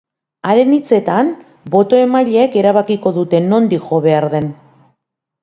[0.51, 1.29] Haren hitzetan,
[1.75, 4.51] boto-emaileek erabakiko dute nondik jo behar den.